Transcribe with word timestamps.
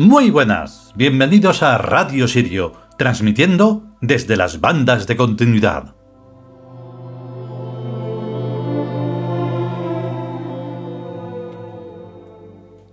Muy 0.00 0.30
buenas, 0.30 0.94
bienvenidos 0.96 1.62
a 1.62 1.76
Radio 1.76 2.26
Sirio, 2.26 2.72
transmitiendo 2.96 3.84
desde 4.00 4.34
las 4.38 4.58
bandas 4.58 5.06
de 5.06 5.14
continuidad. 5.14 5.94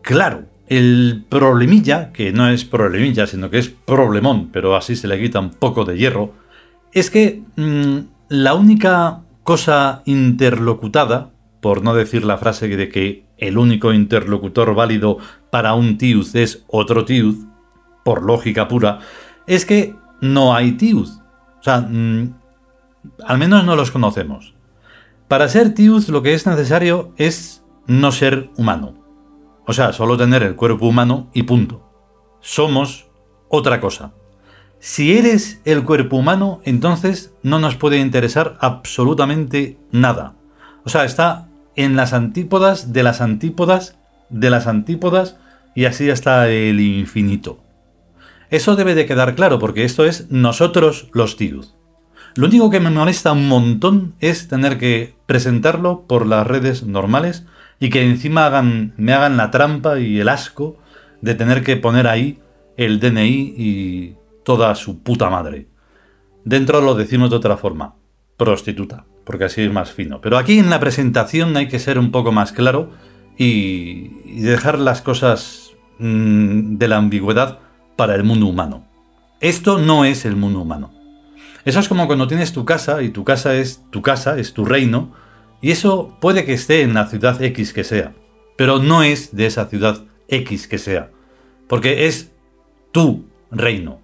Claro, 0.02 0.48
el 0.68 1.24
problemilla, 1.30 2.12
que 2.12 2.34
no 2.34 2.50
es 2.50 2.66
problemilla, 2.66 3.26
sino 3.26 3.50
que 3.50 3.60
es 3.60 3.70
problemón, 3.70 4.50
pero 4.52 4.76
así 4.76 4.98
se 4.98 5.08
le 5.08 5.18
quita 5.18 5.40
un 5.40 5.52
poco 5.52 5.86
de 5.86 5.98
hierro, 5.98 6.34
es 6.92 7.10
que 7.10 7.42
mm, 7.56 8.00
la 8.28 8.54
única 8.54 9.22
cosa 9.44 10.02
interlocutada, 10.04 11.30
por 11.62 11.84
no 11.84 11.94
decir 11.94 12.26
la 12.26 12.38
frase 12.38 12.68
de 12.68 12.90
que 12.90 13.28
el 13.38 13.58
único 13.58 13.94
interlocutor 13.94 14.76
válido 14.76 15.20
para 15.50 15.74
un 15.74 15.98
tiud 15.98 16.36
es 16.36 16.64
otro 16.68 17.06
tiud, 17.06 17.46
por 18.04 18.24
lógica 18.24 18.68
pura, 18.68 19.00
es 19.46 19.66
que 19.66 19.96
no 20.22 20.56
hay 20.56 20.74
tiud. 20.74 21.10
O 21.60 21.64
sea, 21.64 21.82
mm, 21.82 22.34
al 23.26 23.38
menos 23.38 23.64
no 23.66 23.76
los 23.76 23.92
conocemos. 23.92 24.54
Para 25.28 25.50
ser 25.50 25.74
tiud 25.74 26.08
lo 26.10 26.22
que 26.22 26.34
es 26.34 26.46
necesario 26.46 27.14
es 27.18 27.64
no 27.86 28.12
ser 28.12 28.50
humano. 28.58 28.94
O 29.66 29.74
sea, 29.74 29.92
solo 29.92 30.18
tener 30.18 30.44
el 30.44 30.56
cuerpo 30.56 30.88
humano 30.88 31.30
y 31.34 31.44
punto. 31.44 31.90
Somos 32.40 33.08
otra 33.50 33.82
cosa. 33.82 34.14
Si 34.80 35.18
eres 35.18 35.60
el 35.66 35.84
cuerpo 35.84 36.18
humano, 36.18 36.62
entonces 36.64 37.34
no 37.44 37.60
nos 37.60 37.76
puede 37.76 37.98
interesar 37.98 38.58
absolutamente 38.62 39.78
nada. 39.92 40.36
O 40.86 40.90
sea, 40.90 41.04
está 41.04 41.50
en 41.76 41.96
las 41.96 42.14
antípodas 42.14 42.94
de 42.94 43.04
las 43.04 43.20
antípodas 43.20 43.98
de 44.30 44.50
las 44.50 44.68
antípodas 44.68 45.38
y 45.76 45.86
así 45.86 46.10
hasta 46.10 46.50
el 46.50 46.80
infinito. 46.80 47.60
Eso 48.50 48.76
debe 48.76 48.96
de 48.96 49.06
quedar 49.06 49.36
claro 49.36 49.60
porque 49.60 49.84
esto 49.84 50.06
es 50.06 50.32
nosotros 50.32 51.10
los 51.14 51.36
tiud. 51.38 51.66
Lo 52.36 52.48
único 52.48 52.70
que 52.70 52.80
me 52.80 52.90
molesta 52.90 53.32
un 53.32 53.48
montón 53.48 54.14
es 54.20 54.48
tener 54.48 54.78
que 54.78 55.16
presentarlo 55.26 56.06
por 56.08 56.28
las 56.28 56.46
redes 56.46 56.84
normales 56.84 57.46
y 57.80 57.90
que 57.90 58.04
encima 58.04 58.50
me 58.62 59.14
hagan 59.14 59.38
la 59.38 59.52
trampa 59.52 60.00
y 60.00 60.20
el 60.20 60.30
asco 60.30 60.78
de 61.22 61.36
tener 61.36 61.64
que 61.64 61.78
poner 61.78 62.08
ahí 62.08 62.40
el 62.78 63.00
DNI 63.00 63.54
y 63.58 64.16
toda 64.44 64.74
su 64.76 65.02
puta 65.02 65.30
madre. 65.30 65.68
Dentro 66.46 66.80
lo 66.80 66.96
decimos 66.96 67.30
de 67.30 67.36
otra 67.36 67.58
forma, 67.58 67.96
prostituta, 68.38 69.06
porque 69.26 69.46
así 69.46 69.62
es 69.62 69.74
más 69.74 69.92
fino. 69.92 70.22
Pero 70.22 70.38
aquí 70.38 70.60
en 70.60 70.70
la 70.70 70.80
presentación 70.80 71.58
hay 71.58 71.68
que 71.68 71.80
ser 71.80 72.00
un 72.00 72.12
poco 72.12 72.32
más 72.32 72.52
claro 72.52 72.92
y, 73.38 74.42
dejar 74.42 74.80
las 74.80 75.02
cosas 75.02 75.72
mm, 76.00 76.78
de 76.78 76.88
la 76.88 76.98
ambigüedad 76.98 77.60
para 77.96 78.16
el 78.16 78.24
mundo 78.24 78.48
humano. 78.48 78.86
Esto 79.40 79.78
no 79.78 80.06
es 80.06 80.26
el 80.26 80.36
mundo 80.36 80.62
humano. 80.62 80.92
Eso 81.66 81.80
es 81.80 81.88
como 81.88 82.08
cuando 82.08 82.28
tienes 82.28 82.54
tu 82.54 82.66
casa 82.66 83.02
y 83.02 83.10
tu 83.10 83.24
casa 83.24 83.56
es 83.56 83.84
tu 83.92 84.02
casa, 84.02 84.40
es 84.40 84.54
tu 84.54 84.66
reino, 84.66 85.14
y 85.62 85.72
eso 85.72 86.18
puede 86.22 86.46
que 86.46 86.54
esté 86.54 86.82
en 86.82 86.94
la 86.94 87.08
ciudad 87.08 87.42
X 87.42 87.74
que 87.74 87.84
sea, 87.84 88.14
pero 88.58 88.80
no 88.80 89.04
es 89.04 89.36
de 89.36 89.48
esa 89.48 89.66
ciudad 89.66 90.06
X 90.30 90.68
que 90.68 90.78
sea, 90.78 91.12
porque 91.68 92.08
es 92.08 92.32
tu 92.92 93.26
reino. 93.52 94.00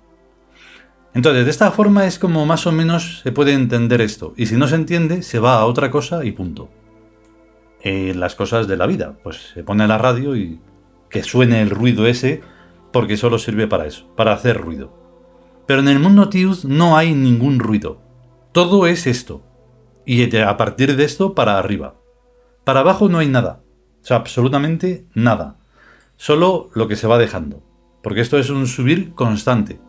Entonces, 1.14 1.46
de 1.46 1.52
esta 1.52 1.72
forma 1.72 2.06
es 2.06 2.18
como 2.20 2.46
más 2.46 2.66
o 2.66 2.72
menos 2.72 3.22
se 3.24 3.32
puede 3.32 3.54
entender 3.54 4.02
esto, 4.02 4.34
y 4.36 4.48
si 4.48 4.58
no 4.58 4.68
se 4.68 4.76
entiende, 4.76 5.22
se 5.22 5.40
va 5.40 5.56
a 5.56 5.66
otra 5.66 5.90
cosa 5.90 6.26
y 6.26 6.32
punto. 6.32 6.70
Eh, 7.84 8.14
las 8.16 8.36
cosas 8.36 8.68
de 8.68 8.78
la 8.78 8.88
vida. 8.88 9.18
Pues 9.24 9.52
se 9.54 9.64
pone 9.64 9.88
la 9.88 9.98
radio 9.98 10.36
y 10.36 10.60
que 11.10 11.22
suene 11.22 11.62
el 11.62 11.70
ruido 11.70 12.08
ese 12.08 12.42
porque 12.94 13.18
solo 13.18 13.38
sirve 13.38 13.68
para 13.68 13.86
eso, 13.86 14.08
para 14.16 14.34
hacer 14.34 14.58
ruido. 14.58 14.94
Pero 15.68 15.82
en 15.82 15.90
el 15.90 16.00
mundo 16.00 16.30
Tiud 16.30 16.64
no 16.64 16.98
hay 16.98 17.14
ningún 17.14 17.60
ruido. 17.60 18.02
Todo 18.54 18.88
es 18.88 19.06
esto. 19.06 19.44
Y 20.06 20.36
a 20.38 20.58
partir 20.58 20.96
de 20.96 21.04
esto 21.04 21.34
para 21.34 21.58
arriba. 21.58 21.96
Para 22.64 22.82
abajo 22.82 23.10
no 23.10 23.20
hay 23.20 23.28
nada. 23.28 23.64
O 24.02 24.06
sea, 24.06 24.18
absolutamente 24.18 25.06
nada. 25.14 25.58
Solo 26.16 26.70
lo 26.74 26.88
que 26.88 26.96
se 26.96 27.08
va 27.08 27.18
dejando. 27.18 27.64
Porque 28.02 28.22
esto 28.22 28.38
es 28.38 28.50
un 28.50 28.68
subir 28.68 29.14
constante. 29.14 29.80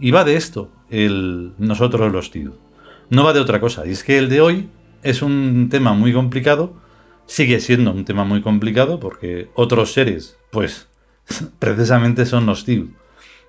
Y 0.00 0.10
va 0.10 0.24
de 0.24 0.36
esto, 0.36 0.72
el 0.90 1.54
nosotros 1.58 2.12
los 2.12 2.30
Tiud. 2.30 2.52
No 3.10 3.24
va 3.24 3.32
de 3.32 3.40
otra 3.40 3.60
cosa. 3.60 3.86
Y 3.86 3.90
es 3.90 4.04
que 4.04 4.18
el 4.18 4.28
de 4.28 4.40
hoy 4.40 4.70
es 5.02 5.22
un 5.22 5.68
tema 5.70 5.92
muy 5.92 6.12
complicado 6.12 6.87
sigue 7.28 7.60
siendo 7.60 7.92
un 7.92 8.04
tema 8.04 8.24
muy 8.24 8.42
complicado 8.42 8.98
porque 8.98 9.50
otros 9.54 9.92
seres, 9.92 10.36
pues, 10.50 10.88
precisamente 11.60 12.26
son 12.26 12.46
los. 12.46 12.66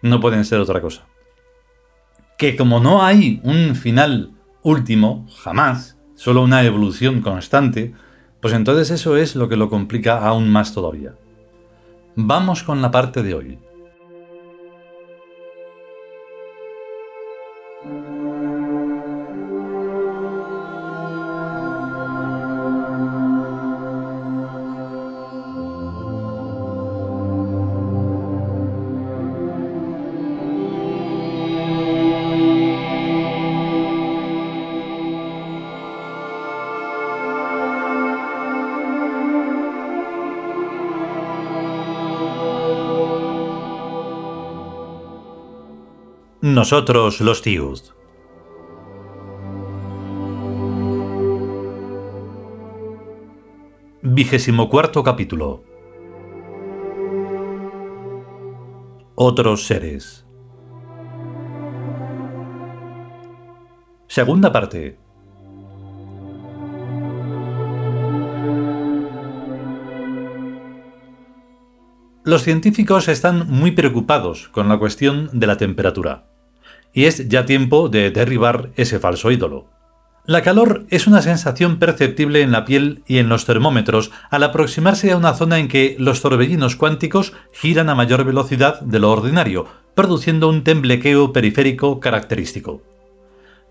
No 0.04 0.20
pueden 0.20 0.46
ser 0.46 0.60
otra 0.60 0.82
cosa. 0.82 1.08
Que 2.38 2.56
como 2.56 2.80
no 2.80 3.04
hay 3.04 3.42
un 3.44 3.76
final 3.76 4.32
último, 4.62 5.28
jamás, 5.42 5.98
solo 6.16 6.42
una 6.42 6.64
evolución 6.64 7.22
constante, 7.22 7.94
pues 8.42 8.54
entonces 8.54 8.92
eso 8.92 9.18
es 9.18 9.36
lo 9.36 9.50
que 9.50 9.58
lo 9.58 9.70
complica 9.70 10.26
aún 10.26 10.50
más 10.50 10.74
todavía. 10.74 11.16
Vamos 12.16 12.64
con 12.64 12.82
la 12.82 12.92
parte 12.92 13.24
de 13.24 13.34
hoy. 13.34 13.60
Nosotros 46.54 47.22
los 47.22 47.44
Tiud. 47.44 47.80
Vigésimo 54.02 54.68
cuarto 54.68 55.04
capítulo. 55.04 55.64
Otros 59.14 59.68
seres. 59.68 60.26
Segunda 64.08 64.52
parte. 64.52 64.98
Los 72.24 72.42
científicos 72.42 73.08
están 73.08 73.48
muy 73.48 73.72
preocupados 73.72 74.50
con 74.50 74.68
la 74.68 74.80
cuestión 74.80 75.30
de 75.32 75.46
la 75.46 75.58
temperatura 75.58 76.29
y 76.94 77.06
es 77.06 77.28
ya 77.28 77.46
tiempo 77.46 77.90
de 77.90 78.12
derribar 78.12 78.70
ese 78.76 79.00
falso 79.00 79.32
ídolo. 79.32 79.68
La 80.26 80.44
calor 80.44 80.86
es 80.90 81.08
una 81.08 81.24
sensación 81.24 81.80
perceptible 81.80 82.42
en 82.42 82.52
la 82.52 82.64
piel 82.64 83.02
y 83.08 83.18
en 83.18 83.30
los 83.30 83.46
termómetros 83.46 84.12
al 84.30 84.44
aproximarse 84.44 85.12
a 85.12 85.18
una 85.18 85.34
zona 85.34 85.58
en 85.58 85.68
que 85.68 85.96
los 85.98 86.22
torbellinos 86.22 86.76
cuánticos 86.76 87.34
giran 87.52 87.90
a 87.90 87.96
mayor 87.96 88.24
velocidad 88.26 88.80
de 88.82 89.00
lo 89.00 89.12
ordinario, 89.12 89.66
produciendo 89.96 90.48
un 90.48 90.64
temblequeo 90.64 91.34
periférico 91.34 92.00
característico. 92.00 92.84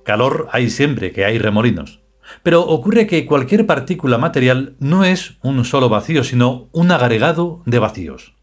Calor 0.05 0.49
hay 0.51 0.69
siempre 0.69 1.13
que 1.13 1.25
hay 1.25 1.39
remolinos. 1.39 2.01
Pero 2.43 2.63
ocurre 2.63 3.07
que 3.07 3.25
cualquier 3.25 3.67
partícula 3.67 4.19
material 4.19 4.75
no 4.81 5.05
es 5.05 5.37
un 5.43 5.65
solo 5.65 5.89
vacío, 5.89 6.25
sino 6.25 6.69
un 6.73 6.91
agregado 6.91 7.63
de 7.67 7.79
vacíos. 7.79 8.35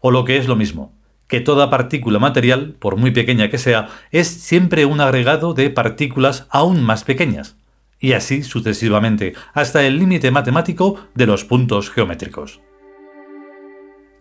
O 0.00 0.10
lo 0.10 0.24
que 0.24 0.38
es 0.38 0.48
lo 0.48 0.56
mismo, 0.56 0.97
que 1.28 1.40
toda 1.40 1.70
partícula 1.70 2.18
material, 2.18 2.74
por 2.78 2.96
muy 2.96 3.12
pequeña 3.12 3.50
que 3.50 3.58
sea, 3.58 3.88
es 4.10 4.26
siempre 4.26 4.86
un 4.86 5.00
agregado 5.00 5.54
de 5.54 5.70
partículas 5.70 6.46
aún 6.50 6.82
más 6.82 7.04
pequeñas, 7.04 7.56
y 8.00 8.12
así 8.12 8.42
sucesivamente, 8.42 9.34
hasta 9.54 9.84
el 9.84 9.98
límite 9.98 10.30
matemático 10.30 10.98
de 11.14 11.26
los 11.26 11.44
puntos 11.44 11.90
geométricos. 11.90 12.60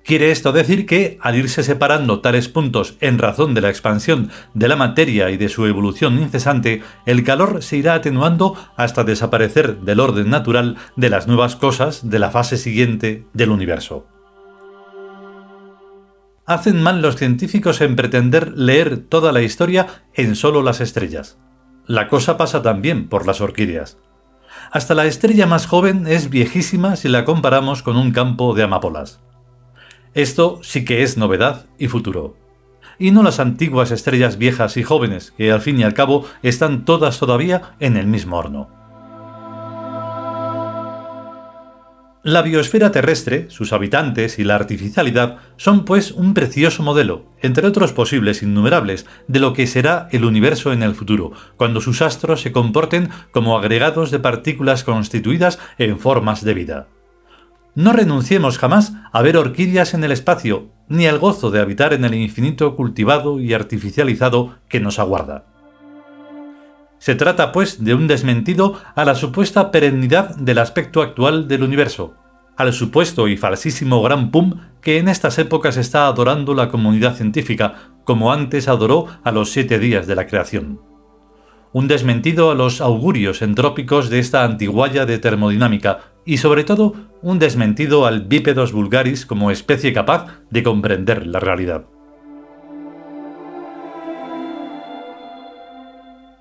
Quiere 0.03 0.31
esto 0.31 0.53
decir 0.53 0.85
que, 0.85 1.17
al 1.21 1.35
irse 1.35 1.63
separando 1.63 2.21
tales 2.21 2.47
puntos 2.47 2.95
en 3.01 3.17
razón 3.17 3.53
de 3.53 3.59
la 3.59 3.69
expansión 3.69 4.31
de 4.53 4.69
la 4.69 4.77
materia 4.77 5.29
y 5.31 5.37
de 5.37 5.49
su 5.49 5.65
evolución 5.65 6.17
incesante, 6.17 6.81
el 7.05 7.25
calor 7.25 7.61
se 7.61 7.75
irá 7.75 7.93
atenuando 7.93 8.55
hasta 8.77 9.03
desaparecer 9.03 9.79
del 9.79 9.99
orden 9.99 10.29
natural 10.29 10.77
de 10.95 11.09
las 11.09 11.27
nuevas 11.27 11.57
cosas 11.57 12.09
de 12.09 12.19
la 12.19 12.31
fase 12.31 12.55
siguiente 12.55 13.25
del 13.33 13.49
universo 13.49 14.07
hacen 16.47 16.81
mal 16.81 17.01
los 17.01 17.17
científicos 17.17 17.81
en 17.81 17.95
pretender 17.95 18.57
leer 18.57 18.97
toda 18.97 19.31
la 19.31 19.41
historia 19.41 19.87
en 20.13 20.35
solo 20.35 20.63
las 20.63 20.81
estrellas. 20.81 21.37
La 21.85 22.07
cosa 22.07 22.37
pasa 22.37 22.61
también 22.61 23.09
por 23.09 23.27
las 23.27 23.41
orquídeas. 23.41 23.99
Hasta 24.71 24.95
la 24.95 25.05
estrella 25.05 25.45
más 25.45 25.67
joven 25.67 26.07
es 26.07 26.29
viejísima 26.29 26.95
si 26.95 27.09
la 27.09 27.25
comparamos 27.25 27.83
con 27.83 27.97
un 27.97 28.11
campo 28.11 28.53
de 28.55 28.63
amapolas. 28.63 29.19
Esto 30.13 30.59
sí 30.63 30.83
que 30.83 31.03
es 31.03 31.17
novedad 31.17 31.65
y 31.77 31.87
futuro. 31.87 32.37
Y 32.97 33.11
no 33.11 33.23
las 33.23 33.39
antiguas 33.39 33.91
estrellas 33.91 34.37
viejas 34.37 34.77
y 34.77 34.83
jóvenes, 34.83 35.31
que 35.37 35.51
al 35.51 35.61
fin 35.61 35.79
y 35.79 35.83
al 35.83 35.93
cabo 35.93 36.25
están 36.41 36.85
todas 36.85 37.19
todavía 37.19 37.75
en 37.79 37.97
el 37.97 38.07
mismo 38.07 38.37
horno. 38.37 38.69
La 42.27 42.41
biosfera 42.41 42.91
terrestre, 42.91 43.45
sus 43.47 43.71
habitantes 43.71 44.37
y 44.37 44.43
la 44.43 44.55
artificialidad 44.55 45.37
son 45.55 45.85
pues 45.85 46.11
un 46.11 46.33
precioso 46.33 46.83
modelo, 46.83 47.31
entre 47.41 47.65
otros 47.65 47.93
posibles 47.93 48.43
innumerables, 48.43 49.05
de 49.29 49.39
lo 49.39 49.53
que 49.53 49.65
será 49.65 50.09
el 50.11 50.25
universo 50.25 50.73
en 50.73 50.83
el 50.83 50.93
futuro, 50.93 51.31
cuando 51.55 51.79
sus 51.79 52.01
astros 52.01 52.41
se 52.41 52.51
comporten 52.51 53.11
como 53.31 53.57
agregados 53.57 54.11
de 54.11 54.19
partículas 54.19 54.83
constituidas 54.83 55.57
en 55.77 55.99
formas 55.99 56.43
de 56.43 56.53
vida. 56.53 56.87
No 57.75 57.93
renunciemos 57.93 58.57
jamás 58.57 58.91
a 59.13 59.21
ver 59.21 59.37
orquídeas 59.37 59.93
en 59.93 60.03
el 60.03 60.11
espacio, 60.11 60.67
ni 60.89 61.07
al 61.07 61.19
gozo 61.19 61.49
de 61.49 61.61
habitar 61.61 61.93
en 61.93 62.03
el 62.03 62.13
infinito 62.13 62.75
cultivado 62.75 63.39
y 63.39 63.53
artificializado 63.53 64.57
que 64.67 64.81
nos 64.81 64.99
aguarda. 64.99 65.45
Se 66.99 67.15
trata, 67.15 67.51
pues, 67.51 67.83
de 67.83 67.93
un 67.93 68.07
desmentido 68.07 68.79
a 68.95 69.05
la 69.05 69.15
supuesta 69.15 69.71
perennidad 69.71 70.35
del 70.35 70.57
aspecto 70.57 71.01
actual 71.01 71.47
del 71.47 71.63
universo, 71.63 72.15
al 72.57 72.73
supuesto 72.73 73.27
y 73.27 73.37
falsísimo 73.37 74.01
gran 74.01 74.31
pum 74.31 74.61
que 74.81 74.97
en 74.97 75.07
estas 75.07 75.37
épocas 75.37 75.77
está 75.77 76.07
adorando 76.07 76.53
la 76.53 76.69
comunidad 76.69 77.15
científica, 77.15 77.91
como 78.03 78.33
antes 78.33 78.67
adoró 78.67 79.05
a 79.23 79.31
los 79.31 79.51
siete 79.51 79.79
días 79.79 80.07
de 80.07 80.15
la 80.15 80.25
creación. 80.25 80.81
Un 81.71 81.87
desmentido 81.87 82.49
a 82.49 82.55
los 82.55 82.81
augurios 82.81 83.41
entrópicos 83.41 84.09
de 84.09 84.19
esta 84.19 84.43
antiguaya 84.43 85.05
de 85.05 85.19
termodinámica 85.19 85.99
y 86.25 86.37
sobre 86.37 86.63
todo 86.63 86.95
un 87.21 87.37
desmentido 87.37 88.05
al 88.05 88.21
bípedos 88.21 88.71
vulgaris 88.71 89.25
como 89.25 89.51
especie 89.51 89.93
capaz 89.93 90.27
de 90.49 90.63
comprender 90.63 91.27
la 91.27 91.39
realidad. 91.39 91.85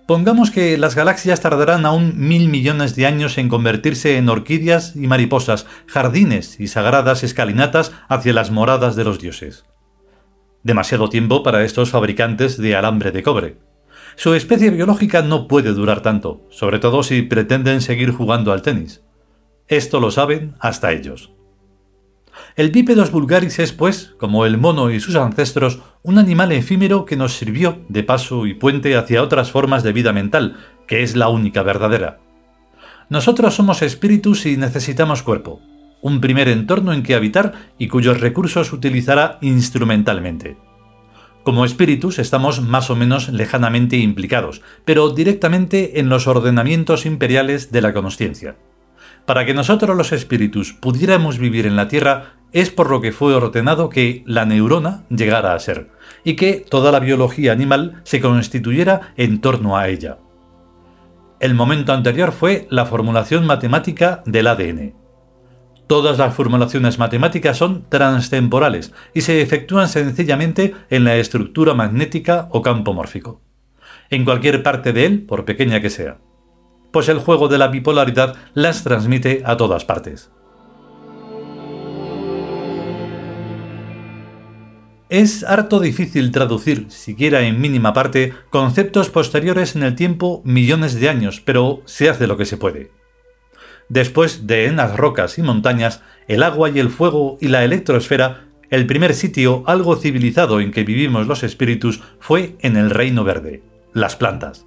Pongamos 0.06 0.53
que 0.53 0.79
las 0.79 0.94
galaxias 0.94 1.41
tardarán 1.41 1.85
aún 1.85 2.14
mil 2.17 2.49
millones 2.49 2.94
de 2.94 3.06
años 3.06 3.38
en 3.38 3.49
convertirse 3.49 4.19
en 4.19 4.29
orquídeas 4.29 4.94
y 4.94 5.08
mariposas, 5.08 5.67
jardines 5.88 6.61
y 6.61 6.69
sagradas 6.69 7.25
escalinatas 7.25 7.93
hacia 8.08 8.32
las 8.32 8.53
moradas 8.53 8.94
de 8.94 9.03
los 9.03 9.19
dioses. 9.19 9.64
Demasiado 10.62 11.08
tiempo 11.08 11.43
para 11.43 11.64
estos 11.64 11.91
fabricantes 11.91 12.56
de 12.56 12.76
alambre 12.76 13.11
de 13.11 13.25
cobre. 13.25 13.58
Su 14.14 14.35
especie 14.35 14.70
biológica 14.70 15.23
no 15.23 15.49
puede 15.49 15.73
durar 15.73 16.03
tanto, 16.03 16.47
sobre 16.50 16.79
todo 16.79 17.03
si 17.03 17.23
pretenden 17.23 17.81
seguir 17.81 18.12
jugando 18.12 18.53
al 18.53 18.62
tenis. 18.62 19.03
Esto 19.67 19.99
lo 19.99 20.12
saben 20.12 20.55
hasta 20.61 20.93
ellos. 20.93 21.35
El 22.56 22.70
bípedos 22.70 23.10
vulgaris 23.10 23.58
es, 23.58 23.72
pues, 23.72 24.14
como 24.18 24.46
el 24.46 24.58
mono 24.58 24.90
y 24.90 25.00
sus 25.00 25.16
ancestros, 25.16 25.80
un 26.02 26.18
animal 26.18 26.52
efímero 26.52 27.04
que 27.04 27.16
nos 27.16 27.34
sirvió 27.34 27.84
de 27.88 28.02
paso 28.02 28.46
y 28.46 28.54
puente 28.54 28.96
hacia 28.96 29.22
otras 29.22 29.50
formas 29.50 29.82
de 29.82 29.92
vida 29.92 30.12
mental, 30.12 30.56
que 30.86 31.02
es 31.02 31.16
la 31.16 31.28
única 31.28 31.62
verdadera. 31.62 32.20
Nosotros 33.08 33.54
somos 33.54 33.82
espíritus 33.82 34.46
y 34.46 34.56
necesitamos 34.56 35.22
cuerpo, 35.22 35.60
un 36.02 36.20
primer 36.20 36.48
entorno 36.48 36.92
en 36.92 37.02
que 37.02 37.14
habitar 37.14 37.52
y 37.78 37.88
cuyos 37.88 38.20
recursos 38.20 38.72
utilizará 38.72 39.38
instrumentalmente. 39.42 40.56
Como 41.42 41.64
espíritus 41.64 42.18
estamos 42.18 42.60
más 42.60 42.90
o 42.90 42.96
menos 42.96 43.28
lejanamente 43.28 43.96
implicados, 43.98 44.62
pero 44.84 45.10
directamente 45.10 46.00
en 46.00 46.08
los 46.08 46.26
ordenamientos 46.26 47.06
imperiales 47.06 47.70
de 47.70 47.82
la 47.82 47.92
consciencia. 47.92 48.56
Para 49.26 49.44
que 49.44 49.55
nosotros 49.55 49.96
los 49.96 50.12
espíritus 50.12 50.73
pudiéramos 50.73 51.38
vivir 51.38 51.67
en 51.67 51.75
la 51.75 51.88
Tierra 51.88 52.37
es 52.52 52.70
por 52.70 52.90
lo 52.90 53.00
que 53.00 53.11
fue 53.11 53.34
ordenado 53.34 53.88
que 53.88 54.23
la 54.25 54.46
neurona 54.46 55.05
llegara 55.11 55.52
a 55.52 55.58
ser, 55.58 55.90
y 56.23 56.37
que 56.37 56.64
toda 56.69 56.93
la 56.93 57.00
biología 57.00 57.50
animal 57.50 58.00
se 58.05 58.20
constituyera 58.20 59.12
en 59.17 59.40
torno 59.40 59.76
a 59.76 59.88
ella. 59.88 60.19
El 61.40 61.55
momento 61.55 61.93
anterior 61.93 62.31
fue 62.31 62.69
la 62.70 62.87
formulación 62.87 63.46
matemática 63.46 64.23
del 64.26 64.46
ADN. 64.46 64.94
Todas 65.88 66.19
las 66.19 66.34
formulaciones 66.34 66.99
matemáticas 66.99 67.58
son 67.58 67.84
transtemporales 67.88 68.93
y 69.12 69.20
se 69.22 69.43
efectúan 69.43 69.88
sencillamente 69.88 70.75
en 70.88 71.05
la 71.05 71.17
estructura 71.17 71.75
magnética 71.75 72.49
o 72.52 72.62
campo 72.62 72.94
mórfico, 72.94 73.40
en 74.08 74.25
cualquier 74.25 74.62
parte 74.62 74.93
de 74.93 75.05
él, 75.05 75.22
por 75.22 75.44
pequeña 75.44 75.81
que 75.81 75.90
sea 75.90 76.19
pues 76.96 77.10
el 77.10 77.19
juego 77.19 77.48
de 77.48 77.58
la 77.58 77.69
bipolaridad 77.69 78.37
las 78.54 78.82
transmite 78.82 79.43
a 79.44 79.58
todas 79.58 79.84
partes. 79.84 80.31
Es 85.10 85.44
harto 85.44 85.78
difícil 85.78 86.31
traducir, 86.31 86.87
siquiera 86.88 87.43
en 87.43 87.60
mínima 87.60 87.93
parte, 87.93 88.32
conceptos 88.48 89.10
posteriores 89.10 89.76
en 89.76 89.82
el 89.82 89.94
tiempo 89.94 90.40
millones 90.46 90.98
de 90.98 91.10
años, 91.10 91.43
pero 91.44 91.82
se 91.84 92.08
hace 92.08 92.26
lo 92.26 92.38
que 92.38 92.46
se 92.46 92.56
puede. 92.56 92.93
Después 93.90 94.46
de 94.46 94.64
en 94.64 94.76
las 94.76 94.96
rocas 94.96 95.37
y 95.37 95.43
montañas, 95.43 96.00
el 96.28 96.43
agua 96.43 96.70
y 96.70 96.78
el 96.78 96.88
fuego 96.88 97.37
y 97.43 97.48
la 97.48 97.62
electroesfera, 97.62 98.46
el 98.70 98.87
primer 98.87 99.12
sitio 99.12 99.64
algo 99.66 99.96
civilizado 99.96 100.62
en 100.62 100.72
que 100.72 100.84
vivimos 100.84 101.26
los 101.26 101.43
espíritus 101.43 102.00
fue 102.20 102.56
en 102.60 102.78
el 102.78 102.88
reino 102.88 103.22
verde, 103.22 103.62
las 103.93 104.17
plantas. 104.17 104.65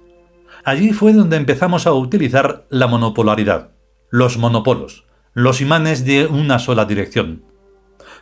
Allí 0.64 0.92
fue 0.92 1.12
donde 1.12 1.36
empezamos 1.36 1.86
a 1.86 1.92
utilizar 1.92 2.66
la 2.68 2.86
monopolaridad, 2.86 3.70
los 4.10 4.36
monopolos, 4.36 5.06
los 5.32 5.60
imanes 5.60 6.04
de 6.04 6.26
una 6.26 6.58
sola 6.58 6.84
dirección. 6.84 7.44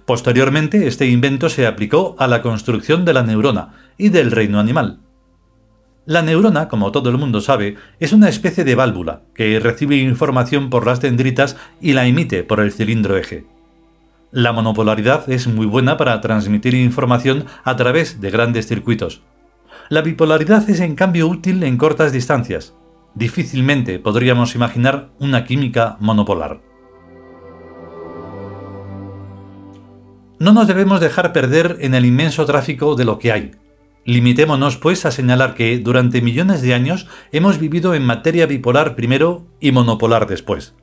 Posteriormente, 0.06 0.86
este 0.86 1.06
invento 1.06 1.48
se 1.48 1.66
aplicó 1.66 2.14
a 2.18 2.26
la 2.26 2.40
construcción 2.40 3.04
de 3.04 3.12
la 3.12 3.22
neurona 3.22 3.74
y 3.98 4.10
del 4.10 4.30
reino 4.30 4.60
animal. 4.60 5.00
La 6.06 6.22
neurona, 6.22 6.68
como 6.68 6.92
todo 6.92 7.10
el 7.10 7.18
mundo 7.18 7.40
sabe, 7.40 7.76
es 8.00 8.12
una 8.12 8.28
especie 8.28 8.64
de 8.64 8.74
válvula 8.74 9.22
que 9.34 9.60
recibe 9.60 9.96
información 9.96 10.70
por 10.70 10.86
las 10.86 11.00
dendritas 11.00 11.56
y 11.80 11.92
la 11.92 12.06
emite 12.06 12.44
por 12.44 12.60
el 12.60 12.72
cilindro 12.72 13.16
eje. 13.18 13.46
La 14.30 14.52
monopolaridad 14.52 15.28
es 15.30 15.46
muy 15.46 15.66
buena 15.66 15.96
para 15.96 16.20
transmitir 16.20 16.74
información 16.74 17.46
a 17.64 17.76
través 17.76 18.20
de 18.20 18.30
grandes 18.30 18.66
circuitos, 18.66 19.22
la 19.88 20.02
bipolaridad 20.02 20.68
es 20.68 20.80
en 20.80 20.94
cambio 20.94 21.28
útil 21.28 21.62
en 21.62 21.78
cortas 21.78 22.12
distancias. 22.12 22.74
Difícilmente 23.14 23.98
podríamos 23.98 24.54
imaginar 24.54 25.10
una 25.18 25.44
química 25.44 25.96
monopolar. 26.00 26.60
No 30.38 30.52
nos 30.52 30.68
debemos 30.68 31.00
dejar 31.00 31.32
perder 31.32 31.78
en 31.80 31.94
el 31.94 32.04
inmenso 32.04 32.44
tráfico 32.44 32.94
de 32.94 33.04
lo 33.04 33.18
que 33.18 33.32
hay. 33.32 33.50
Limitémonos, 34.04 34.76
pues, 34.76 35.04
a 35.04 35.10
señalar 35.10 35.54
que 35.54 35.78
durante 35.78 36.22
millones 36.22 36.62
de 36.62 36.74
años 36.74 37.08
hemos 37.32 37.58
vivido 37.58 37.94
en 37.94 38.06
materia 38.06 38.46
bipolar 38.46 38.94
primero 38.94 39.46
y 39.58 39.72
monopolar 39.72 40.26
después, 40.26 40.74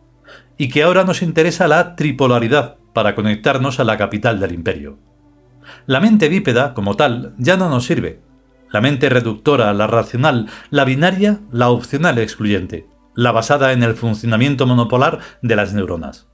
y 0.57 0.67
que 0.69 0.83
ahora 0.83 1.05
nos 1.05 1.21
interesa 1.21 1.67
la 1.67 1.95
tripolaridad 1.95 2.77
para 2.93 3.15
conectarnos 3.15 3.79
a 3.79 3.83
la 3.83 3.97
capital 3.97 4.39
del 4.39 4.51
imperio. 4.51 4.99
La 5.85 5.99
mente 5.99 6.27
bípeda, 6.27 6.73
como 6.73 6.95
tal, 6.95 7.33
ya 7.37 7.57
no 7.57 7.69
nos 7.69 7.85
sirve, 7.85 8.19
la 8.75 8.81
mente 8.81 9.07
reductora, 9.07 9.73
la 9.73 9.87
racional, 9.87 10.49
la 10.69 10.83
binaria, 10.83 11.39
la 11.49 11.69
opcional 11.69 12.17
excluyente, 12.17 12.89
la 13.13 13.31
basada 13.31 13.71
en 13.71 13.83
el 13.83 13.95
funcionamiento 13.95 14.67
monopolar 14.67 15.19
de 15.41 15.55
las 15.55 15.71
neuronas. 15.71 16.27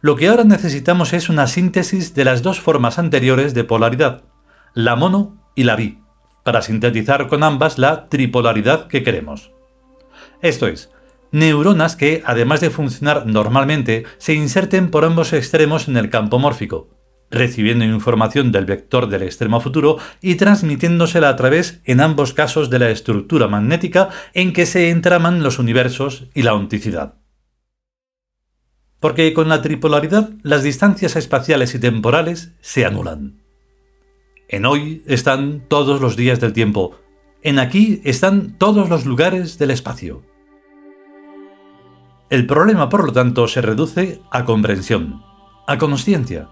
Lo 0.00 0.16
que 0.16 0.28
ahora 0.28 0.44
necesitamos 0.44 1.12
es 1.12 1.28
una 1.28 1.46
síntesis 1.46 2.14
de 2.14 2.24
las 2.24 2.42
dos 2.42 2.60
formas 2.60 2.98
anteriores 2.98 3.52
de 3.52 3.64
polaridad, 3.64 4.22
la 4.72 4.96
mono 4.96 5.52
y 5.54 5.64
la 5.64 5.76
bi, 5.76 5.98
para 6.44 6.62
sintetizar 6.62 7.28
con 7.28 7.42
ambas 7.42 7.76
la 7.76 8.08
tripolaridad 8.08 8.86
que 8.86 9.02
queremos. 9.02 9.52
Esto 10.40 10.66
es, 10.66 10.90
neuronas 11.30 11.94
que, 11.94 12.22
además 12.24 12.62
de 12.62 12.70
funcionar 12.70 13.26
normalmente, 13.26 14.04
se 14.16 14.32
inserten 14.32 14.90
por 14.90 15.04
ambos 15.04 15.34
extremos 15.34 15.88
en 15.88 15.98
el 15.98 16.08
campo 16.08 16.38
mórfico, 16.38 16.88
recibiendo 17.30 17.84
información 17.84 18.52
del 18.52 18.66
vector 18.66 19.08
del 19.08 19.22
extremo 19.22 19.60
futuro 19.60 19.98
y 20.20 20.34
transmitiéndosela 20.34 21.28
a 21.28 21.36
través, 21.36 21.80
en 21.84 22.00
ambos 22.00 22.34
casos, 22.34 22.70
de 22.70 22.78
la 22.78 22.90
estructura 22.90 23.48
magnética 23.48 24.10
en 24.34 24.52
que 24.52 24.66
se 24.66 24.90
entraman 24.90 25.42
los 25.42 25.58
universos 25.58 26.28
y 26.34 26.42
la 26.42 26.54
onticidad. 26.54 27.14
Porque 28.98 29.32
con 29.32 29.48
la 29.48 29.62
tripolaridad 29.62 30.30
las 30.42 30.62
distancias 30.62 31.16
espaciales 31.16 31.74
y 31.74 31.78
temporales 31.78 32.52
se 32.60 32.84
anulan. 32.84 33.40
En 34.48 34.66
hoy 34.66 35.02
están 35.06 35.64
todos 35.68 36.00
los 36.00 36.16
días 36.16 36.40
del 36.40 36.52
tiempo, 36.52 36.98
en 37.42 37.58
aquí 37.58 38.02
están 38.04 38.58
todos 38.58 38.90
los 38.90 39.06
lugares 39.06 39.58
del 39.58 39.70
espacio. 39.70 40.22
El 42.28 42.46
problema, 42.46 42.88
por 42.88 43.04
lo 43.04 43.12
tanto, 43.12 43.48
se 43.48 43.62
reduce 43.62 44.20
a 44.30 44.44
comprensión, 44.44 45.22
a 45.66 45.78
conciencia, 45.78 46.50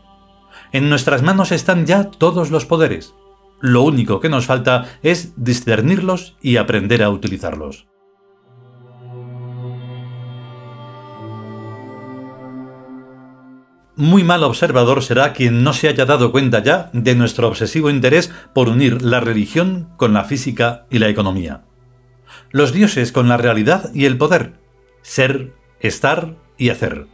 en 0.72 0.88
nuestras 0.88 1.22
manos 1.22 1.52
están 1.52 1.86
ya 1.86 2.04
todos 2.04 2.50
los 2.50 2.66
poderes. 2.66 3.14
Lo 3.60 3.82
único 3.82 4.20
que 4.20 4.28
nos 4.28 4.46
falta 4.46 4.86
es 5.02 5.32
discernirlos 5.36 6.36
y 6.40 6.56
aprender 6.56 7.02
a 7.02 7.10
utilizarlos. 7.10 7.88
muy 13.98 14.22
mal 14.22 14.44
observador 14.44 15.02
será 15.02 15.32
quien 15.32 15.64
no 15.64 15.72
se 15.72 15.88
haya 15.88 16.04
dado 16.04 16.30
cuenta 16.30 16.62
ya 16.62 16.88
de 16.92 17.16
nuestro 17.16 17.48
obsesivo 17.48 17.90
interés 17.90 18.32
por 18.54 18.68
unir 18.68 19.02
la 19.02 19.18
religión 19.18 19.88
con 19.96 20.12
la 20.12 20.22
física 20.22 20.86
y 20.88 21.00
la 21.00 21.08
economía. 21.08 21.64
Los 22.52 22.72
dioses 22.72 23.10
con 23.10 23.28
la 23.28 23.36
realidad 23.36 23.90
y 23.92 24.04
el 24.04 24.16
poder. 24.16 24.60
Ser, 25.02 25.52
estar 25.80 26.36
y 26.56 26.68
hacer. 26.68 27.08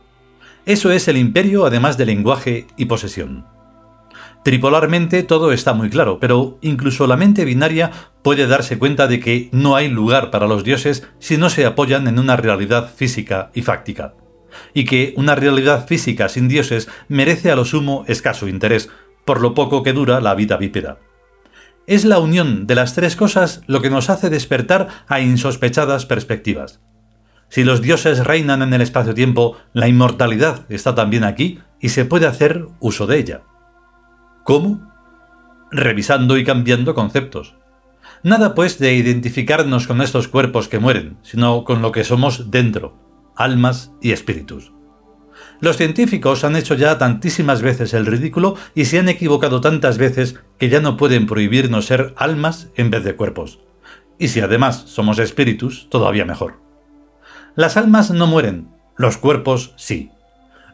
Eso 0.67 0.91
es 0.91 1.09
el 1.09 1.17
imperio 1.17 1.67
además 1.67 1.99
de 1.99 2.07
lenguaje 2.07 2.67
y 2.77 2.87
posesión. 2.87 3.47
Tripolarmente 4.45 5.23
todo 5.23 5.53
está 5.53 5.73
muy 5.73 5.89
claro, 5.91 6.19
pero 6.21 6.59
incluso 6.61 7.07
la 7.07 7.17
mente 7.17 7.45
binaria 7.45 7.91
puede 8.23 8.47
darse 8.47 8.79
cuenta 8.79 9.07
de 9.07 9.21
que 9.21 9.49
no 9.53 9.75
hay 9.77 9.89
lugar 9.89 10.31
para 10.31 10.47
los 10.47 10.65
dioses 10.65 11.07
si 11.19 11.39
no 11.39 11.49
se 11.49 11.65
apoyan 11.65 12.09
en 12.09 12.19
una 12.19 12.37
realidad 12.37 12.91
física 12.95 13.51
y 13.55 13.63
fáctica 13.63 14.15
y 14.73 14.85
que 14.85 15.15
una 15.17 15.35
realidad 15.35 15.87
física 15.87 16.29
sin 16.29 16.49
dioses 16.49 16.89
merece 17.09 17.51
a 17.51 17.57
lo 17.57 17.65
sumo 17.65 18.05
escaso 18.07 18.49
interés, 18.49 18.91
por 19.25 19.41
lo 19.41 19.55
poco 19.55 19.83
que 19.83 19.93
dura 19.93 20.21
la 20.21 20.35
vida 20.35 20.57
bípeda. 20.57 20.99
Es 21.87 22.05
la 22.05 22.19
unión 22.19 22.67
de 22.67 22.75
las 22.75 22.95
tres 22.95 23.17
cosas 23.17 23.63
lo 23.67 23.83
que 23.83 23.91
nos 23.91 24.09
hace 24.09 24.31
despertar 24.31 24.89
a 25.07 25.21
insospechadas 25.21 26.07
perspectivas. 26.07 26.81
Si 27.55 27.63
los 27.63 27.81
dioses 27.81 28.25
reinan 28.25 28.63
en 28.63 28.75
el 28.75 28.81
espacio-tiempo, 28.81 29.57
la 29.75 29.87
inmortalidad 29.87 30.67
está 30.71 30.97
también 30.97 31.23
aquí 31.23 31.61
y 31.81 31.91
se 31.91 32.05
puede 32.05 32.27
hacer 32.27 32.67
uso 32.81 33.07
de 33.07 33.17
ella. 33.17 33.43
¿Cómo? 34.43 34.91
Revisando 35.71 36.37
y 36.37 36.43
cambiando 36.43 36.97
conceptos. 36.97 37.55
Nada 38.25 38.57
pues 38.57 38.81
de 38.81 38.95
identificarnos 38.95 39.87
con 39.87 40.03
estos 40.03 40.27
cuerpos 40.27 40.67
que 40.67 40.81
mueren, 40.81 41.17
sino 41.23 41.63
con 41.63 41.81
lo 41.81 41.93
que 41.93 42.03
somos 42.03 42.51
dentro, 42.51 42.99
almas 43.37 43.93
y 44.03 44.11
espíritus. 44.11 44.73
Los 45.61 45.77
científicos 45.77 46.43
han 46.43 46.57
hecho 46.57 46.75
ya 46.75 46.99
tantísimas 46.99 47.63
veces 47.63 47.95
el 47.95 48.07
ridículo 48.07 48.57
y 48.75 48.87
se 48.87 48.99
han 48.99 49.09
equivocado 49.09 49.61
tantas 49.61 49.97
veces 49.97 50.41
que 50.59 50.71
ya 50.71 50.81
no 50.81 50.97
pueden 50.97 51.27
prohibirnos 51.27 51.87
ser 51.87 52.15
almas 52.17 52.71
en 52.75 52.91
vez 52.91 53.05
de 53.05 53.15
cuerpos. 53.15 53.61
Y 54.19 54.27
si 54.27 54.41
además 54.41 54.83
somos 54.89 55.21
espíritus, 55.21 55.87
todavía 55.89 56.25
mejor. 56.25 56.64
Las 57.57 57.77
almas 57.77 58.11
no 58.11 58.27
mueren, 58.27 58.69
los 58.97 59.17
cuerpos 59.17 59.75
sí. 59.77 60.11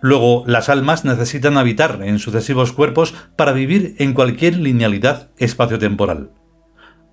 Luego, 0.00 0.44
las 0.46 0.70
almas 0.70 1.04
necesitan 1.04 1.58
habitar 1.58 2.00
en 2.02 2.18
sucesivos 2.18 2.72
cuerpos 2.72 3.14
para 3.36 3.52
vivir 3.52 3.96
en 3.98 4.14
cualquier 4.14 4.56
linealidad 4.56 5.28
espaciotemporal. 5.36 6.30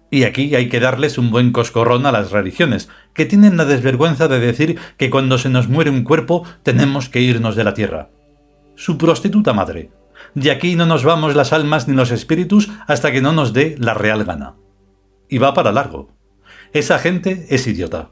Y 0.09 0.23
aquí 0.23 0.55
hay 0.55 0.69
que 0.69 0.79
darles 0.79 1.17
un 1.17 1.31
buen 1.31 1.51
coscorrón 1.51 2.05
a 2.05 2.13
las 2.13 2.31
religiones, 2.31 2.87
que 3.13 3.25
tienen 3.25 3.57
la 3.57 3.65
desvergüenza 3.65 4.29
de 4.29 4.39
decir 4.39 4.79
que 4.95 5.09
cuando 5.09 5.37
se 5.37 5.49
nos 5.49 5.67
muere 5.67 5.89
un 5.89 6.03
cuerpo 6.03 6.45
tenemos 6.63 7.09
que 7.09 7.19
irnos 7.19 7.57
de 7.57 7.65
la 7.65 7.73
tierra. 7.73 8.09
Su 8.75 8.97
prostituta 8.97 9.51
madre. 9.51 9.91
De 10.33 10.49
aquí 10.49 10.75
no 10.75 10.85
nos 10.85 11.03
vamos 11.03 11.35
las 11.35 11.51
almas 11.51 11.89
ni 11.89 11.93
los 11.93 12.11
espíritus 12.11 12.69
hasta 12.87 13.11
que 13.11 13.21
no 13.21 13.33
nos 13.33 13.51
dé 13.51 13.75
la 13.79 13.93
real 13.93 14.23
gana. 14.23 14.55
Y 15.27 15.39
va 15.39 15.53
para 15.53 15.73
largo. 15.73 16.09
Esa 16.71 16.99
gente 16.99 17.47
es 17.49 17.67
idiota. 17.67 18.11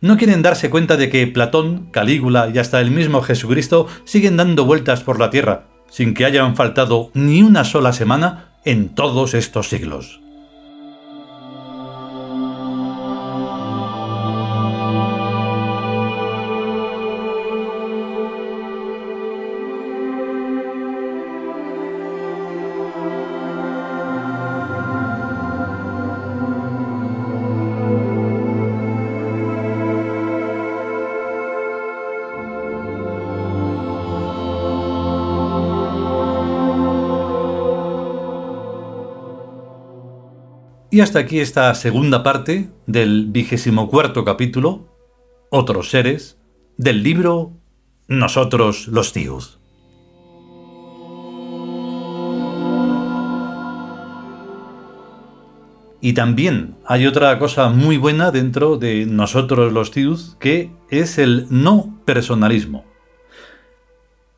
No 0.00 0.16
quieren 0.16 0.42
darse 0.42 0.70
cuenta 0.70 0.96
de 0.96 1.10
que 1.10 1.26
Platón, 1.26 1.88
Calígula 1.90 2.50
y 2.52 2.58
hasta 2.58 2.80
el 2.80 2.90
mismo 2.90 3.20
Jesucristo 3.22 3.86
siguen 4.04 4.36
dando 4.36 4.64
vueltas 4.64 5.02
por 5.02 5.18
la 5.18 5.30
tierra, 5.30 5.66
sin 5.90 6.14
que 6.14 6.24
hayan 6.24 6.56
faltado 6.56 7.10
ni 7.14 7.42
una 7.42 7.64
sola 7.64 7.92
semana 7.92 8.52
en 8.64 8.94
todos 8.94 9.34
estos 9.34 9.68
siglos. 9.68 10.21
Y 40.92 41.00
hasta 41.00 41.20
aquí 41.20 41.40
esta 41.40 41.74
segunda 41.74 42.22
parte 42.22 42.68
del 42.86 43.28
vigésimo 43.30 43.88
cuarto 43.88 44.26
capítulo, 44.26 44.94
Otros 45.48 45.88
seres, 45.88 46.38
del 46.76 47.02
libro 47.02 47.52
Nosotros 48.08 48.88
los 48.88 49.14
tíos. 49.14 49.58
Y 56.02 56.12
también 56.12 56.76
hay 56.86 57.06
otra 57.06 57.38
cosa 57.38 57.70
muy 57.70 57.96
buena 57.96 58.30
dentro 58.30 58.76
de 58.76 59.06
nosotros 59.06 59.72
los 59.72 59.92
tíos, 59.92 60.36
que 60.40 60.72
es 60.90 61.16
el 61.16 61.46
no 61.48 62.02
personalismo. 62.04 62.91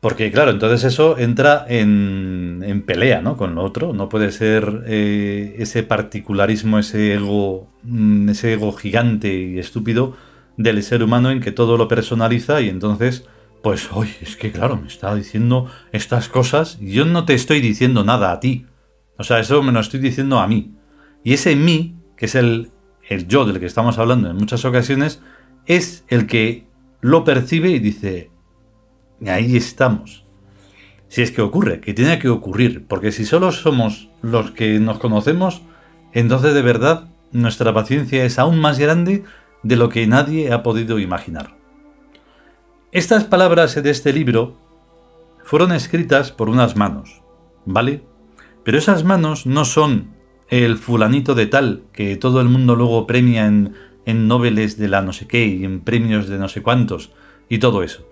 Porque 0.05 0.31
claro, 0.31 0.51
entonces 0.51 0.83
eso 0.83 1.17
entra 1.17 1.65
en, 1.67 2.83
pelea 2.85 3.23
¿no? 3.23 3.37
con 3.37 3.55
lo 3.55 3.63
otro. 3.63 3.91
No 3.91 4.07
puede 4.07 4.31
ser 4.31 4.83
eh, 4.85 5.55
ese 5.57 5.81
particularismo, 5.81 6.77
ese 6.77 7.15
ego, 7.15 7.67
mm, 7.81 8.29
ese 8.29 8.53
ego 8.53 8.71
gigante 8.71 9.33
y 9.33 9.57
estúpido 9.57 10.15
del 10.57 10.83
ser 10.83 11.01
humano 11.01 11.31
en 11.31 11.41
que 11.41 11.51
todo 11.51 11.75
lo 11.75 11.87
personaliza 11.87 12.61
y 12.61 12.69
entonces, 12.69 13.27
pues, 13.63 13.91
oye, 13.93 14.15
es 14.21 14.35
que 14.35 14.51
claro, 14.51 14.77
me 14.77 14.89
está 14.89 15.15
diciendo 15.15 15.71
estas 15.91 16.29
cosas 16.29 16.77
y 16.79 16.91
yo 16.91 17.05
no 17.05 17.25
te 17.25 17.33
estoy 17.33 17.59
diciendo 17.59 18.03
nada 18.03 18.31
a 18.31 18.39
ti. 18.39 18.67
O 19.17 19.23
sea, 19.23 19.39
eso 19.39 19.63
me 19.63 19.71
lo 19.71 19.79
estoy 19.79 20.01
diciendo 20.01 20.37
a 20.37 20.45
mí. 20.45 20.75
Y 21.23 21.33
ese 21.33 21.55
mí, 21.55 21.95
que 22.15 22.27
es 22.27 22.35
el, 22.35 22.69
el 23.09 23.27
yo 23.27 23.43
del 23.45 23.59
que 23.59 23.65
estamos 23.65 23.97
hablando 23.97 24.29
en 24.29 24.37
muchas 24.37 24.65
ocasiones, 24.65 25.23
es 25.65 26.05
el 26.09 26.27
que 26.27 26.67
lo 27.01 27.23
percibe 27.23 27.71
y 27.71 27.79
dice, 27.79 28.29
ahí 29.25 29.55
estamos. 29.55 30.25
Si 31.07 31.21
es 31.21 31.31
que 31.31 31.41
ocurre, 31.41 31.79
que 31.79 31.93
tiene 31.93 32.19
que 32.19 32.29
ocurrir, 32.29 32.85
porque 32.87 33.11
si 33.11 33.25
solo 33.25 33.51
somos 33.51 34.09
los 34.21 34.51
que 34.51 34.79
nos 34.79 34.99
conocemos, 34.99 35.61
entonces 36.13 36.53
de 36.53 36.61
verdad 36.61 37.09
nuestra 37.31 37.73
paciencia 37.73 38.25
es 38.25 38.39
aún 38.39 38.59
más 38.59 38.79
grande 38.79 39.23
de 39.63 39.75
lo 39.75 39.89
que 39.89 40.07
nadie 40.07 40.51
ha 40.51 40.63
podido 40.63 40.99
imaginar. 40.99 41.55
Estas 42.91 43.25
palabras 43.25 43.81
de 43.81 43.89
este 43.89 44.13
libro 44.13 44.57
fueron 45.43 45.71
escritas 45.71 46.31
por 46.31 46.49
unas 46.49 46.75
manos, 46.75 47.21
¿vale? 47.65 48.03
Pero 48.63 48.77
esas 48.77 49.03
manos 49.03 49.45
no 49.45 49.65
son 49.65 50.15
el 50.49 50.77
fulanito 50.77 51.35
de 51.35 51.45
tal 51.45 51.83
que 51.93 52.15
todo 52.15 52.41
el 52.41 52.49
mundo 52.49 52.75
luego 52.75 53.05
premia 53.07 53.45
en, 53.45 53.73
en 54.05 54.27
noveles 54.27 54.77
de 54.77 54.87
la 54.87 55.01
no 55.01 55.13
sé 55.13 55.27
qué 55.27 55.45
y 55.45 55.65
en 55.65 55.81
premios 55.81 56.27
de 56.27 56.37
no 56.37 56.47
sé 56.47 56.61
cuántos 56.61 57.11
y 57.49 57.57
todo 57.57 57.83
eso 57.83 58.07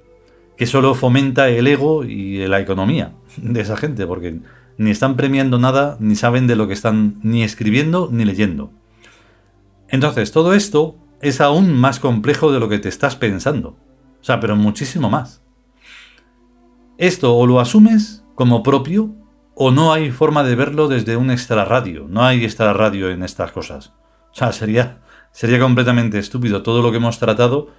que 0.58 0.66
solo 0.66 0.96
fomenta 0.96 1.50
el 1.50 1.68
ego 1.68 2.04
y 2.04 2.46
la 2.48 2.60
economía 2.60 3.14
de 3.38 3.62
esa 3.62 3.78
gente, 3.78 4.06
porque 4.06 4.40
ni 4.78 4.92
están 4.92 5.16
premiando 5.16 5.60
nada, 5.60 5.98
ni 6.00 6.16
saben 6.16 6.48
de 6.48 6.56
lo 6.56 6.68
que 6.68 6.74
están 6.74 7.16
ni 7.24 7.44
escribiendo 7.44 8.10
ni 8.12 8.26
leyendo. 8.26 8.72
Entonces, 9.88 10.32
todo 10.32 10.54
esto 10.54 10.96
es 11.22 11.42
aún 11.42 11.74
más 11.74 12.00
complejo 12.00 12.52
de 12.52 12.60
lo 12.60 12.70
que 12.70 12.80
te 12.80 12.90
estás 12.90 13.16
pensando. 13.16 13.78
O 14.22 14.24
sea, 14.24 14.40
pero 14.40 14.56
muchísimo 14.56 15.10
más. 15.10 15.42
Esto 16.98 17.36
o 17.36 17.46
lo 17.46 17.60
asumes 17.60 18.24
como 18.36 18.64
propio 18.64 19.14
o 19.56 19.72
no 19.72 19.94
hay 19.94 20.12
forma 20.12 20.44
de 20.44 20.56
verlo 20.56 20.88
desde 20.88 21.18
un 21.18 21.30
extra 21.32 21.66
radio. 21.66 22.08
No 22.10 22.24
hay 22.24 22.44
extra 22.44 22.74
radio 22.74 23.10
en 23.10 23.24
estas 23.24 23.52
cosas. 23.52 23.94
O 24.32 24.36
sea, 24.36 24.52
sería, 24.52 25.02
sería 25.32 25.60
completamente 25.60 26.18
estúpido 26.20 26.64
todo 26.64 26.82
lo 26.82 26.92
que 26.92 26.98
hemos 26.98 27.20
tratado 27.20 27.70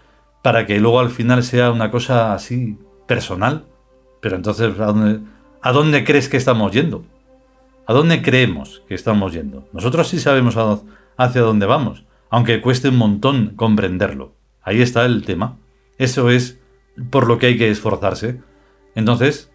para 0.45 0.67
que 0.67 0.79
luego 0.79 1.01
al 1.01 1.09
final 1.09 1.43
sea 1.43 1.71
una 1.71 1.91
cosa 1.91 2.35
así 2.35 2.77
personal. 3.09 3.65
Pero 4.21 4.37
entonces, 4.37 4.79
¿a 4.79 5.73
dónde, 5.73 6.05
crees 6.05 6.29
que 6.29 6.37
estamos 6.37 6.71
yendo? 6.71 7.07
¿A 7.87 7.95
dónde 7.95 8.21
creemos 8.21 8.83
que 8.87 8.95
estamos 8.95 9.33
yendo? 9.33 9.67
Nosotros 9.73 10.07
sí 10.07 10.21
sabemos 10.21 10.55
hacia 11.17 11.41
dónde 11.41 11.65
vamos, 11.65 12.05
aunque 12.29 12.61
cueste 12.61 12.91
un 12.91 12.99
montón 12.99 13.55
comprenderlo. 13.57 14.35
Ahí 14.61 14.83
está 14.83 15.07
el 15.07 15.25
tema. 15.25 15.57
Eso 15.97 16.29
es 16.29 16.61
por 17.09 17.27
lo 17.27 17.39
que 17.39 17.47
hay 17.47 17.57
que 17.57 17.71
esforzarse. 17.71 18.43
Entonces, 18.95 19.51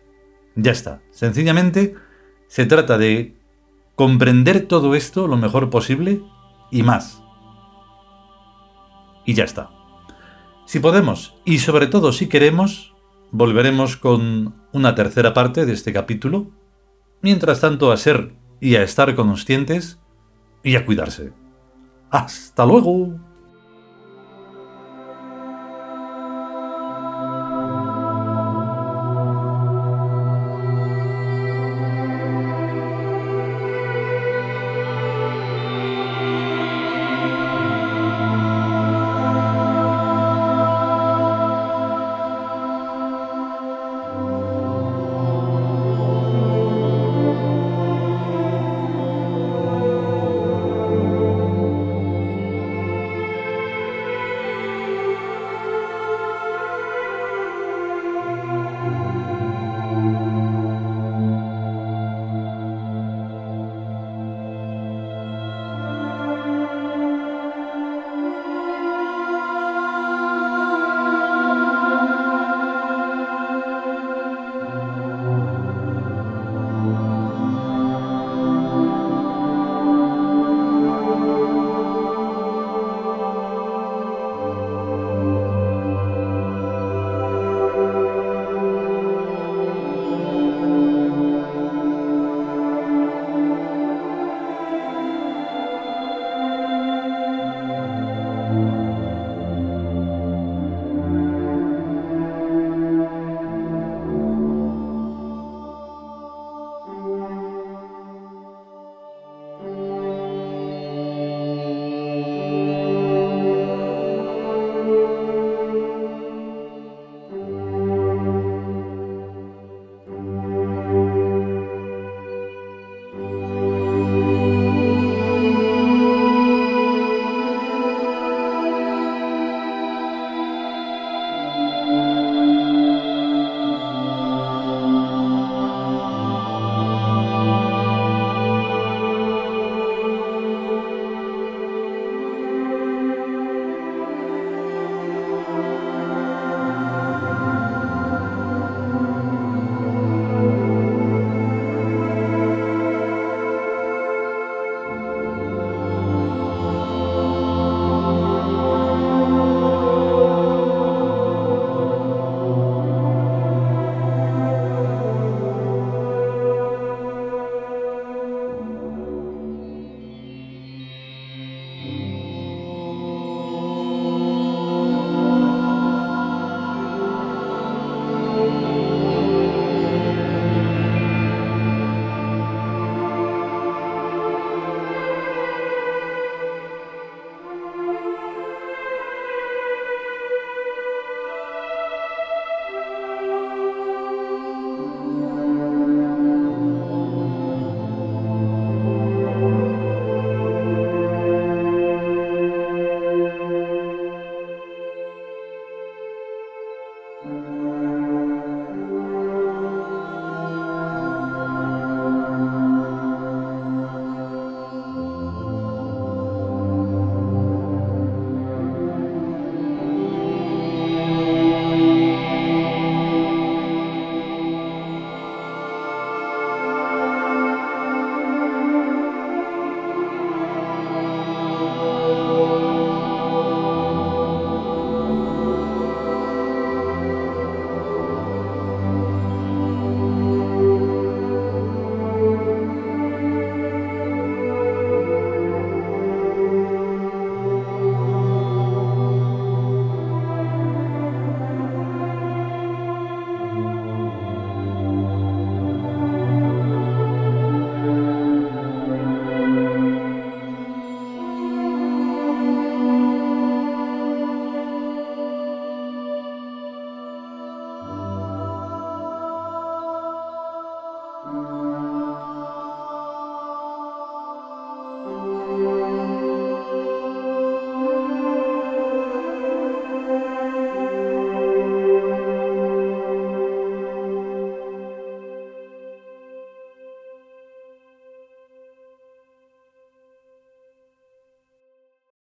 ya 0.56 0.72
está. 0.72 1.04
Sencillamente, 1.12 1.94
se 2.48 2.66
trata 2.66 2.98
de 2.98 3.36
comprender 3.94 4.66
todo 4.66 4.96
esto 4.96 5.28
lo 5.28 5.38
mejor 5.38 5.70
posible 5.70 6.24
y 6.72 6.82
más. 6.82 7.22
Y 9.24 9.36
ya 9.36 9.44
está. 9.44 9.79
Si 10.70 10.80
podemos 10.80 11.34
y 11.46 11.58
sobre 11.58 11.88
todo 11.88 12.12
si 12.12 12.30
queremos, 12.30 12.94
volveremos 13.32 13.98
con 13.98 14.54
una 14.72 14.94
tercera 14.94 15.34
parte 15.34 15.66
de 15.66 15.74
este 15.74 15.92
capítulo. 15.92 16.52
Mientras 17.24 17.60
tanto, 17.60 17.92
a 17.92 17.98
ser 17.98 18.36
y 18.60 18.76
a 18.76 18.84
estar 18.84 19.16
conscientes 19.16 20.00
y 20.62 20.76
a 20.76 20.86
cuidarse. 20.86 21.34
¡Hasta 22.12 22.68
luego! 22.68 23.16